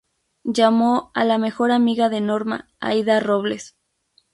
Llamó 0.45 1.11
a 1.13 1.23
la 1.25 1.37
mejor 1.37 1.69
amiga 1.69 2.09
de 2.09 2.21
Norma, 2.21 2.67
Aída 2.79 3.19
Robles. 3.19 3.75